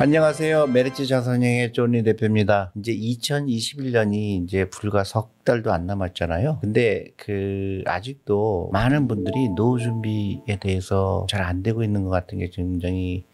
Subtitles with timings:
[0.00, 0.68] 안녕하세요.
[0.68, 2.70] 메리츠 자산형의 존리 대표입니다.
[2.76, 6.58] 이제 2021년이 이제 불과 석 달도 안 남았잖아요.
[6.60, 12.48] 근데 그 아직도 많은 분들이 노후 준비에 대해서 잘 안 되고 있는 것 같은 게
[12.48, 13.24] 굉장히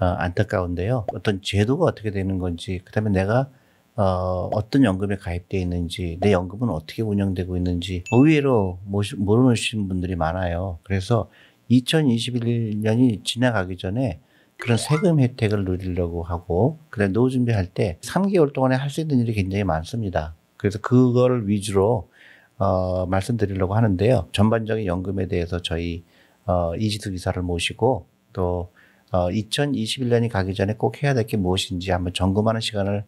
[0.00, 1.08] 어, 안타까운데요.
[1.12, 3.50] 어떤 제도가 어떻게 되는 건지, 그다음에 내가
[3.94, 10.78] 어, 어떤 연금에 가입되어 있는지, 내 연금은 어떻게 운영되고 있는지 의외로 모시, 모르시는 분들이 많아요.
[10.84, 11.28] 그래서
[11.70, 14.20] 2021년이 지나가기 전에
[14.64, 19.34] 그런 세금 혜택을 누리려고 하고 그다음 노후 준비할 때 3개월 동안에 할 수 있는 일이
[19.34, 20.34] 굉장히 많습니다.
[20.56, 22.08] 그래서 그거를 위주로
[22.56, 24.28] 어, 말씀드리려고 하는데요.
[24.32, 26.02] 전반적인 연금에 대해서 저희
[26.46, 28.70] 어, 이지수 기사를 모시고 또
[29.12, 33.04] 어, 2021년이 가기 전에 꼭 해야 될 게 무엇인지 한번 점검하는 시간을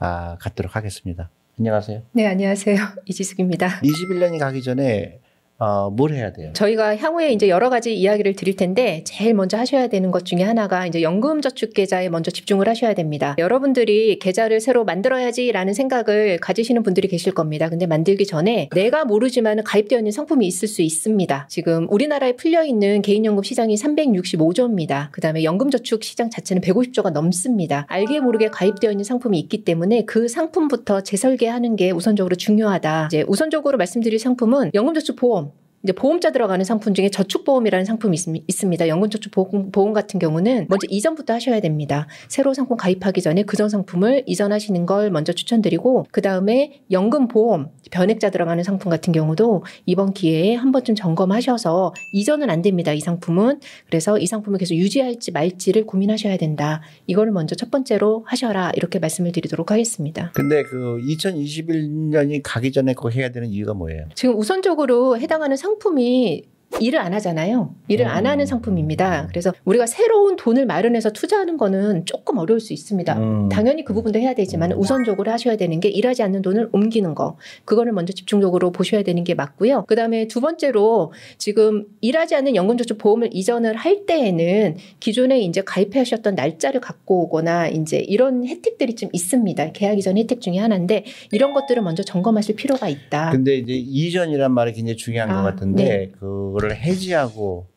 [0.00, 1.30] 아, 갖도록 하겠습니다.
[1.58, 2.02] 안녕하세요.
[2.12, 2.76] 네, 안녕하세요.
[3.06, 3.80] 이지숙입니다.
[3.80, 5.20] 21년이 가기 전에
[5.58, 6.50] 어, 뭘 해야 돼요?
[6.52, 10.86] 저희가 향후에 이제 여러 가지 이야기를 드릴 텐데 제일 먼저 하셔야 되는 것 중에 하나가
[10.86, 13.34] 이제 연금 저축 계좌에 먼저 집중을 하셔야 됩니다.
[13.38, 17.70] 여러분들이 계좌를 새로 만들어야지라는 생각을 가지시는 분들이 계실 겁니다.
[17.70, 21.46] 근데 만들기 전에 내가 모르지만 가입되어 있는 상품이 있을 수 있습니다.
[21.48, 25.10] 지금 우리나라에 풀려 있는 개인연금 시장이 365조입니다.
[25.12, 27.86] 그다음에 연금 저축 시장 자체는 150조가 넘습니다.
[27.88, 33.06] 알게 모르게 가입되어 있는 상품이 있기 때문에 그 상품부터 재설계하는 게 우선적으로 중요하다.
[33.06, 35.45] 이제 우선적으로 말씀드릴 상품은 연금 저축 보험
[35.82, 38.16] 이제 보험자 들어가는 상품 중에 저축보험이라는 상품이
[38.48, 42.08] 있, 습니다 연금저축 보험, 보험 같은 경우는 먼저 이전부터 하셔야 됩니다.
[42.28, 48.62] 새로 상품 가입하기 전에 그전 상품을 이전하시는 걸 먼저 추천드리고 그 다음에 연금보험 변액자 들어가는
[48.64, 52.92] 상품 같은 경우도 이번 기회에 한 번쯤 점검하셔서 이전은 안 됩니다.
[52.92, 53.60] 이 상품은.
[53.86, 56.82] 그래서 이 상품을 계속 유지할지 말지를 고민하셔야 된다.
[57.06, 58.72] 이거를 먼저 첫 번째로 하셔라.
[58.74, 60.32] 이렇게 말씀을 드리도록 하겠습니다.
[60.34, 64.06] 근데 그 2021년이 가기 전에 꼭 해야 되는 이유가 뭐예요?
[64.14, 66.44] 지금 우선적으로 해당하는 상품이
[66.80, 67.74] 일을 안 하잖아요.
[67.88, 68.46] 일을 안 하는 음.
[68.46, 69.26] 상품입니다.
[69.28, 73.18] 그래서 우리가 새로운 돈을 마련해서 투자하는 거는 조금 어려울 수 있습니다.
[73.18, 73.48] 음.
[73.48, 74.78] 당연히 그 부분도 해야 되지만 음.
[74.78, 77.36] 우선적으로 하셔야 되는 게 일하지 않는 돈을 옮기는 거.
[77.64, 79.84] 그거를 먼저 집중적으로 보셔야 되는 게 맞고요.
[79.86, 86.34] 그 다음에 두 번째로 지금 일하지 않는 연금저축 보험을 이전을 할 때에는 기존에 이제 가입하셨던
[86.34, 89.72] 날짜를 갖고 오거나 이제 이런 혜택들이 좀 있습니다.
[89.72, 93.30] 계약 이전 혜택 중에 하나인데 이런 것들을 먼저 점검하실 필요가 있다.
[93.30, 96.10] 근데 이제 이전이란 말이 굉장히 중요한 아, 것 같은데 네.
[96.18, 97.68] 그거를 그거를 해지하고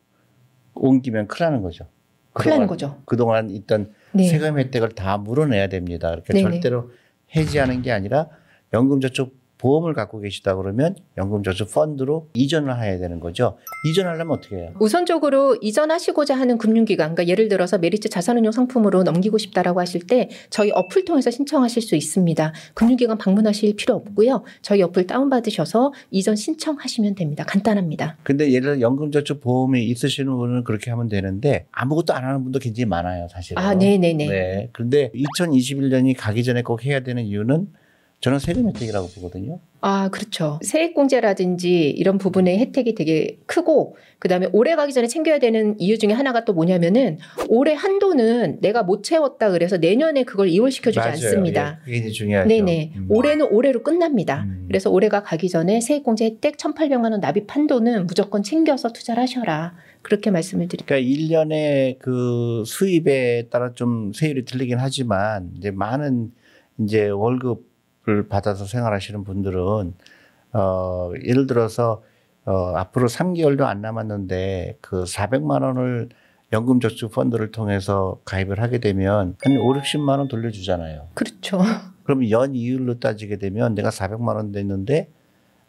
[0.74, 1.86] 옮기면 큰일 나는 거죠.
[2.32, 3.00] 큰일 나는 거죠.
[3.04, 4.28] 그동안 있던 네.
[4.28, 6.16] 세금 혜택을 다 물어내야 됩니다.
[6.28, 6.42] 네네.
[6.42, 6.90] 절대로
[7.34, 8.28] 해지하는 게 아니라
[8.72, 13.58] 연금저축 보험을 갖고 계시다 그러면 연금저축 펀드로 이전을 해야 되는 거죠.
[13.86, 14.72] 이전하려면 어떻게 해요?
[14.80, 20.70] 우선적으로 이전하시고자 하는 금융기관, 그러니까 예를 들어서 메리츠 자산운용 상품으로 넘기고 싶다라고 하실 때 저희
[20.70, 22.52] 어플 통해서 신청하실 수 있습니다.
[22.74, 24.44] 금융기관 방문하실 필요 없고요.
[24.62, 27.44] 저희 어플 다운받으셔서 이전 신청하시면 됩니다.
[27.46, 28.16] 간단합니다.
[28.22, 32.86] 근데 예를 들어 연금저축 보험이 있으시는 분은 그렇게 하면 되는데 아무것도 안 하는 분도 굉장히
[32.86, 33.62] 많아요, 사실은.
[33.62, 34.26] 아, 네네네.
[34.26, 34.68] 네.
[34.72, 37.68] 그런데 2021년이 가기 전에 꼭 해야 되는 이유는
[38.20, 39.60] 저는 세금 혜택이라고 보거든요.
[39.80, 40.58] 아, 그렇죠.
[40.62, 46.12] 세액공제라든지 이런 부분의 혜택이 되게 크고, 그 다음에 올해 가기 전에 챙겨야 되는 이유 중에
[46.12, 47.16] 하나가 또 뭐냐면은,
[47.48, 51.12] 올해 한도는 내가 못 채웠다 그래서 내년에 그걸 이월시켜주지 맞아요.
[51.12, 51.80] 않습니다.
[51.88, 52.48] 예, 그게 중요하죠.
[52.48, 52.92] 네네.
[52.96, 53.06] 음.
[53.08, 54.42] 올해는 올해로 끝납니다.
[54.42, 54.66] 음.
[54.68, 59.74] 그래서 올해가 가기 전에 세액공제 혜택 1,800만 원 납입 한도는 무조건 챙겨서 투자를 하셔라.
[60.02, 60.84] 그렇게 말씀을 드립니다.
[60.86, 66.32] 그러니까 1년에 그 수입에 따라 좀 세율이 들리긴 하지만, 이제 많은
[66.82, 67.08] 이제
[68.10, 69.94] 월급 을 받아서 생활하시는 분들은
[70.52, 72.02] 어 예를 들어서
[72.44, 76.08] 어 앞으로 3개월도 안 남았는데 그 400만 원을
[76.52, 81.08] 연금 저축 펀드를 통해서 가입을 하게 되면 한 5, 60만 원 돌려주잖아요.
[81.14, 81.60] 그렇죠.
[82.02, 85.08] 그럼 연 이율로 따지게 되면 내가 400만 원 됐는데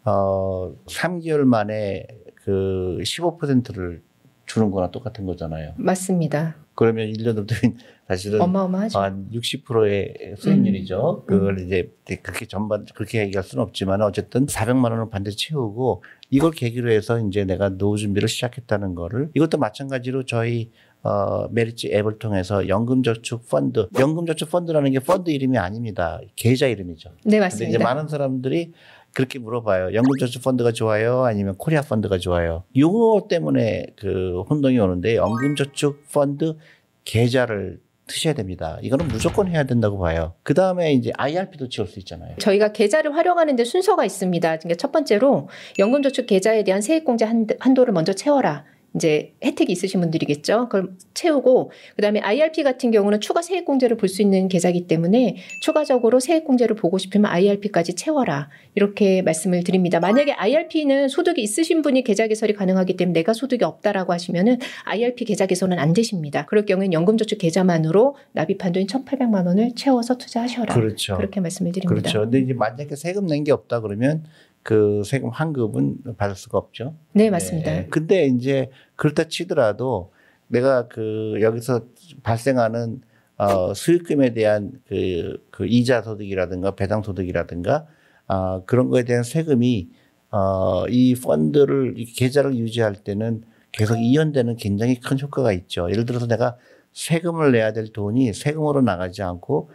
[0.05, 4.01] 어 3개월 만에 그 15%를
[4.47, 5.73] 주는 거나 똑같은 거잖아요.
[5.77, 6.55] 맞습니다.
[6.75, 7.77] 그러면 1년으로 되면
[8.07, 8.99] 사실은 어마어마하죠.
[8.99, 11.23] 한 60%의 수익률이죠.
[11.23, 11.25] 음.
[11.25, 11.65] 그걸 음.
[11.65, 17.19] 이제 그렇게 전반 그렇게 얘기할 수는 없지만 어쨌든 400만 원을 반드시 채우고 이걸 계기로 해서
[17.19, 20.71] 이제 내가 노후 준비를 시작했다는 거를 이것도 마찬가지로 저희
[21.03, 26.19] 어, 메리츠 앱을 통해서 연금저축 펀드, 연금저축 펀드라는 게 펀드 이름이 아닙니다.
[26.35, 27.09] 계좌 이름이죠.
[27.25, 27.65] 네, 맞습니다.
[27.65, 28.71] 근데 이제 많은 사람들이
[29.13, 29.93] 그렇게 물어봐요.
[29.93, 31.23] 연금저축 펀드가 좋아요?
[31.23, 32.63] 아니면 코리아 펀드가 좋아요?
[32.75, 36.55] 요거 때문에 그 혼동이 오는데 연금저축 펀드
[37.03, 38.77] 계좌를 드셔야 됩니다.
[38.81, 40.33] 이거는 무조건 해야 된다고 봐요.
[40.43, 42.35] 그 다음에 이제 IRP도 지울 수 있잖아요.
[42.39, 44.57] 저희가 계좌를 활용하는데 순서가 있습니다.
[44.57, 45.47] 그러니까 첫 번째로
[45.79, 47.25] 연금저축 계좌에 대한 세액공제
[47.59, 48.65] 한도를 먼저 채워라.
[48.95, 50.67] 이제 혜택이 있으신 분들이겠죠.
[50.69, 56.75] 그걸 채우고 그다음에 IRP 같은 경우는 추가 세액공제를 볼 수 있는 계좌이기 때문에 추가적으로 세액공제를
[56.75, 60.01] 보고 싶으면 IRP까지 채워라 이렇게 말씀을 드립니다.
[60.01, 65.45] 만약에 IRP는 소득이 있으신 분이 계좌 개설이 가능하기 때문에 내가 소득이 없다라고 하시면은 IRP 계좌
[65.45, 66.45] 개설은 안 되십니다.
[66.45, 70.73] 그럴 경우엔 연금저축 계좌만으로 납입한도인 1,800만 원을 채워서 투자하셔라.
[70.73, 71.15] 그렇죠.
[71.15, 71.89] 그렇게 말씀을 드립니다.
[71.95, 72.19] 그렇죠.
[72.21, 74.23] 근데 이제 만약에 세금 낸 게 없다 그러면
[74.63, 76.95] 그 세금 환급은 받을 수가 없죠.
[77.13, 77.71] 네, 맞습니다.
[77.71, 77.87] 네.
[77.89, 80.11] 근데 이제 그렇다 치더라도
[80.47, 81.85] 내가 그 여기서
[82.23, 83.01] 발생하는
[83.37, 87.87] 어 수익금에 대한 그, 그 이자 소득이라든가 배당 소득이라든가
[88.27, 89.89] 아 그런 거에 대한 세금이
[90.31, 95.89] 어 이 펀드를 이 계좌를 유지할 때는 계속 이연되는 굉장히 큰 효과가 있죠.
[95.89, 96.57] 예를 들어서 내가
[96.93, 99.71] 세금을 내야 될 돈이 세금으로 나가지 않고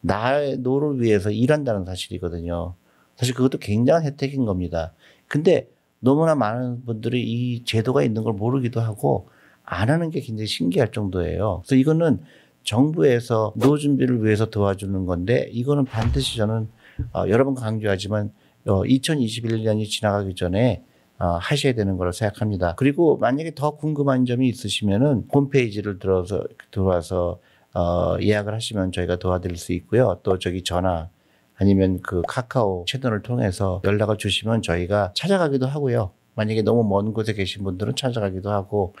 [0.00, 2.74] 나의 노후를 위해서 일한다는 사실이거든요.
[3.18, 4.92] 사실 그것도 굉장한 혜택인 겁니다.
[5.26, 5.68] 근데
[5.98, 9.28] 너무나 많은 분들이 이 제도가 있는 걸 모르기도 하고
[9.64, 11.62] 안 하는 게 굉장히 신기할 정도예요.
[11.64, 12.20] 그래서 이거는
[12.62, 16.68] 정부에서 노후 준비를 위해서 도와주는 건데 이거는 반드시 저는
[17.12, 18.32] 어, 여러 번 강조하지만
[18.66, 20.84] 어, 2021년이 지나가기 전에
[21.18, 22.76] 어, 하셔야 되는 거라고 생각합니다.
[22.76, 27.40] 그리고 만약에 더 궁금한 점이 있으시면은 홈페이지를 들어서 들어와서
[27.74, 30.20] 어, 예약을 하시면 저희가 도와드릴 수 있고요.
[30.22, 31.08] 또 저기 전화
[31.58, 36.12] 아니면 그 카카오 채널을 통해서 연락을 주시면 저희가 찾아가기도 하고요.
[36.34, 38.94] 만약에 너무 먼 곳에 계신 분들은 찾아가기도 하고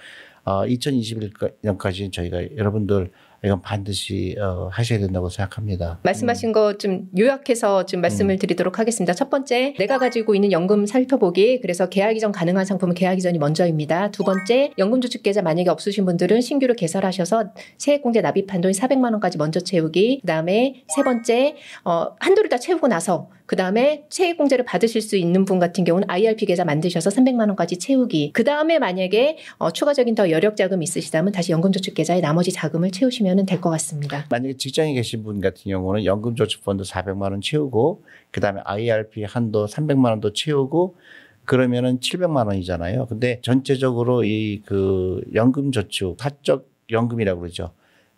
[0.44, 3.12] 어, 2021년까지 저희가 여러분들
[3.44, 6.00] 이건 반드시 어, 하셔야 된다고 생각합니다.
[6.02, 8.38] 말씀하신 거좀 요약해서 좀 말씀을 음.
[8.38, 9.14] 드리도록 하겠습니다.
[9.14, 11.60] 첫 번째, 내가 가지고 있는 연금 살펴보기.
[11.60, 14.10] 그래서 계약 이전 가능한 상품은 계약 이전이 먼저입니다.
[14.10, 19.38] 두 번째, 연금 저축 계좌 만약에 없으신 분들은 신규로 개설하셔서 세액공제 납입 한도인 400만 원까지
[19.38, 20.20] 먼저 채우기.
[20.22, 25.58] 그다음에 세 번째, 어, 한도를 다 채우고 나서 그 다음에 세액공제를 받으실 수 있는 분
[25.58, 28.32] 같은 경우는 IRP 계좌 만드셔서 300만 원까지 채우기.
[28.34, 33.27] 그 다음에 만약에 어, 추가적인 더 여력 자금 있으시다면 다시 연금저축 계좌에 나머지 자금을 채우시면
[33.46, 34.26] 될 것 같습니다.
[34.30, 40.32] 만약에 직장에 계신 분 같은 경우는 연금저축펀드 400만 원 채우고 그다음에 IRP 한도 300만 원도
[40.32, 40.96] 채우고
[41.44, 43.06] 그러면은 700만 원이잖아요.
[43.06, 47.72] 근데 전체적으로 이 그 연금저축 사적 연금이라고 그러죠.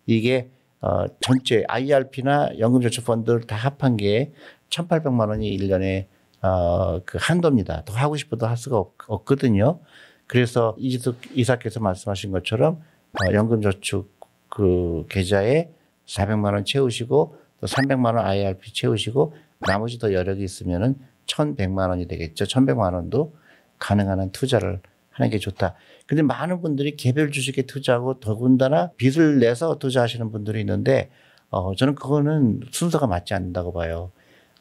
[0.05, 0.49] 이게
[0.81, 4.31] 어 전체 IRP나 연금저축펀드를 다 합한 게
[4.69, 6.07] 1,800만 원이 1년에
[6.41, 7.83] 어그 한도입니다.
[7.85, 9.79] 더 하고 싶어도 할 수가 없, 없거든요.
[10.27, 12.81] 그래서 이지숙 이사께서 말씀하신 것처럼
[13.13, 14.20] 어 연금저축
[14.51, 15.71] 그 계좌에
[16.05, 20.95] 400만 원 채우시고 또 300만 원 IRP 채우시고 나머지 더 여력이 있으면은
[21.25, 22.45] 1,100만 원이 되겠죠.
[22.45, 23.33] 1,100만 원도
[23.79, 24.81] 가능한 한 투자를
[25.11, 25.75] 하는 게 좋다.
[26.05, 31.09] 근데 많은 분들이 개별 주식에 투자하고 더군다나 빚을 내서 투자하시는 분들이 있는데
[31.49, 34.11] 어 저는 그거는 순서가 맞지 않는다고 봐요.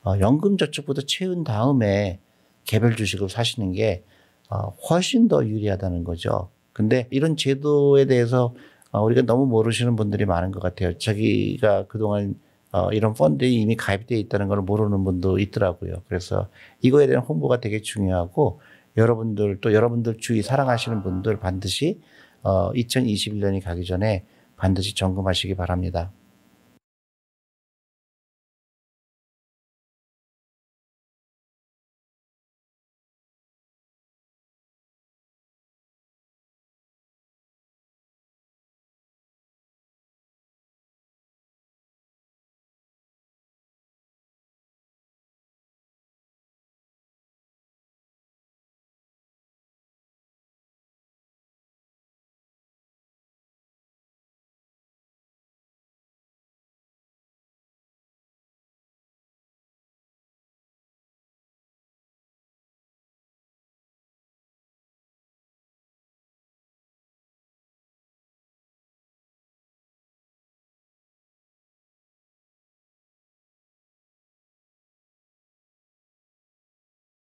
[0.05, 2.21] 어 연금 저축부터 채운 다음에
[2.65, 4.05] 개별 주식을 사시는 게
[4.49, 6.51] 어, 훨씬 더 유리하다는 거죠.
[6.73, 8.55] 근데 이런 제도에 대해서
[8.93, 10.97] 어, 우리가 너무 모르시는 분들이 많은 것 같아요.
[10.99, 12.35] 자기가 그동안
[12.73, 16.03] 어, 이런 펀드에 이미 가입되어 있다는 걸 모르는 분도 있더라고요.
[16.07, 16.49] 그래서
[16.81, 18.61] 이거에 대한 홍보가 되게 중요하고
[18.97, 22.01] 여러분들 또 여러분들 주위 사랑하시는 분들 반드시
[22.43, 24.25] 어, 2021년이 가기 전에
[24.57, 26.13] 반드시 점검하시기 바랍니다.